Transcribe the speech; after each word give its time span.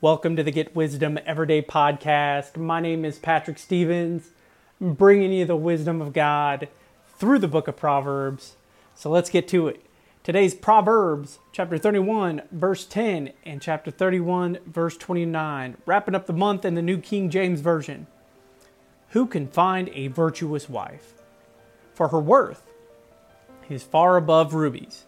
Welcome 0.00 0.36
to 0.36 0.44
the 0.44 0.52
Get 0.52 0.76
Wisdom 0.76 1.18
Everyday 1.26 1.60
podcast. 1.60 2.56
My 2.56 2.78
name 2.78 3.04
is 3.04 3.18
Patrick 3.18 3.58
Stevens, 3.58 4.30
bringing 4.80 5.32
you 5.32 5.44
the 5.44 5.56
wisdom 5.56 6.00
of 6.00 6.12
God 6.12 6.68
through 7.16 7.40
the 7.40 7.48
book 7.48 7.66
of 7.66 7.76
Proverbs. 7.76 8.54
So 8.94 9.10
let's 9.10 9.28
get 9.28 9.48
to 9.48 9.66
it. 9.66 9.84
Today's 10.22 10.54
Proverbs, 10.54 11.40
chapter 11.50 11.78
31, 11.78 12.42
verse 12.52 12.84
10, 12.86 13.32
and 13.44 13.60
chapter 13.60 13.90
31, 13.90 14.58
verse 14.66 14.96
29, 14.96 15.78
wrapping 15.84 16.14
up 16.14 16.28
the 16.28 16.32
month 16.32 16.64
in 16.64 16.76
the 16.76 16.80
New 16.80 16.98
King 16.98 17.28
James 17.28 17.60
Version. 17.60 18.06
Who 19.08 19.26
can 19.26 19.48
find 19.48 19.88
a 19.88 20.06
virtuous 20.06 20.68
wife? 20.68 21.14
For 21.92 22.06
her 22.10 22.20
worth 22.20 22.62
is 23.68 23.82
far 23.82 24.16
above 24.16 24.54
rubies. 24.54 25.06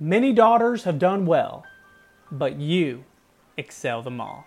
Many 0.00 0.32
daughters 0.32 0.84
have 0.84 0.98
done 0.98 1.26
well, 1.26 1.66
but 2.32 2.56
you 2.56 3.04
excel 3.56 4.02
them 4.02 4.20
all. 4.20 4.46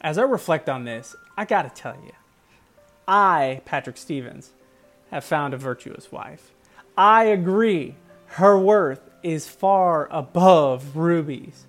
As 0.00 0.18
I 0.18 0.22
reflect 0.22 0.68
on 0.68 0.84
this, 0.84 1.16
I 1.36 1.44
gotta 1.44 1.70
tell 1.70 1.96
you, 2.04 2.12
I, 3.06 3.62
Patrick 3.64 3.96
Stevens, 3.96 4.52
have 5.10 5.24
found 5.24 5.54
a 5.54 5.58
virtuous 5.58 6.12
wife. 6.12 6.52
I 6.96 7.24
agree, 7.24 7.96
her 8.26 8.58
worth 8.58 9.00
is 9.22 9.48
far 9.48 10.08
above 10.10 10.96
rubies. 10.96 11.66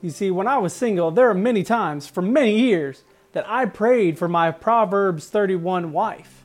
You 0.00 0.10
see, 0.10 0.30
when 0.30 0.46
I 0.46 0.58
was 0.58 0.72
single, 0.72 1.10
there 1.10 1.28
are 1.28 1.34
many 1.34 1.62
times, 1.62 2.06
for 2.06 2.22
many 2.22 2.58
years, 2.58 3.04
that 3.32 3.48
I 3.48 3.66
prayed 3.66 4.18
for 4.18 4.28
my 4.28 4.50
Proverbs 4.50 5.28
31 5.28 5.92
wife. 5.92 6.44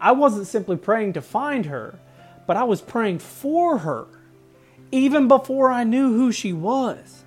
I 0.00 0.12
wasn't 0.12 0.46
simply 0.46 0.76
praying 0.76 1.14
to 1.14 1.22
find 1.22 1.66
her, 1.66 1.98
but 2.46 2.56
I 2.56 2.64
was 2.64 2.82
praying 2.82 3.20
for 3.20 3.78
her, 3.78 4.06
even 4.90 5.28
before 5.28 5.70
I 5.70 5.84
knew 5.84 6.14
who 6.14 6.32
she 6.32 6.52
was. 6.52 7.24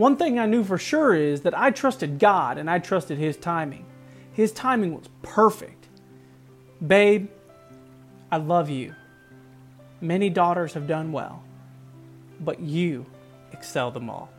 One 0.00 0.16
thing 0.16 0.38
I 0.38 0.46
knew 0.46 0.64
for 0.64 0.78
sure 0.78 1.14
is 1.14 1.42
that 1.42 1.52
I 1.52 1.70
trusted 1.70 2.18
God 2.18 2.56
and 2.56 2.70
I 2.70 2.78
trusted 2.78 3.18
His 3.18 3.36
timing. 3.36 3.84
His 4.32 4.50
timing 4.50 4.94
was 4.94 5.10
perfect. 5.20 5.88
Babe, 6.84 7.28
I 8.32 8.38
love 8.38 8.70
you. 8.70 8.94
Many 10.00 10.30
daughters 10.30 10.72
have 10.72 10.86
done 10.86 11.12
well, 11.12 11.44
but 12.40 12.60
you 12.60 13.04
excel 13.52 13.90
them 13.90 14.08
all. 14.08 14.30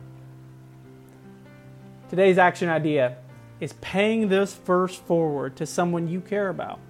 Today's 2.10 2.38
action 2.38 2.68
idea 2.68 3.18
is 3.60 3.74
paying 3.74 4.28
this 4.28 4.54
verse 4.54 4.96
forward 4.96 5.54
to 5.58 5.64
someone 5.64 6.08
you 6.08 6.20
care 6.20 6.48
about. 6.48 6.80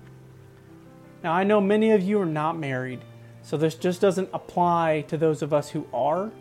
Now, 1.23 1.35
I 1.35 1.45
know 1.45 1.61
many 1.61 1.91
of 1.91 2.03
you 2.03 2.19
are 2.23 2.25
not 2.25 2.59
married, 2.59 3.03
so 3.43 3.59
this 3.59 3.75
just 3.75 4.01
doesn't 4.01 4.31
apply 4.33 5.05
to 5.09 5.19
those 5.19 5.43
of 5.43 5.53
us 5.53 5.69
who 5.69 5.87
are. 5.93 6.33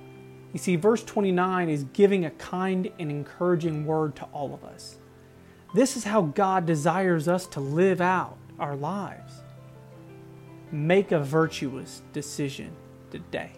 You 0.53 0.59
see, 0.59 0.75
verse 0.75 1.03
29 1.03 1.69
is 1.69 1.85
giving 1.93 2.25
a 2.25 2.31
kind 2.31 2.91
and 2.99 3.09
encouraging 3.09 3.85
word 3.85 4.15
to 4.17 4.23
all 4.33 4.53
of 4.53 4.63
us. 4.63 4.97
This 5.73 5.95
is 5.95 6.03
how 6.03 6.23
God 6.23 6.65
desires 6.65 7.27
us 7.27 7.47
to 7.47 7.61
live 7.61 8.01
out 8.01 8.37
our 8.59 8.75
lives. 8.75 9.41
Make 10.71 11.11
a 11.11 11.19
virtuous 11.19 12.01
decision 12.11 12.75
today. 13.09 13.51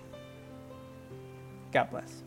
God 1.72 1.90
bless. 1.90 2.24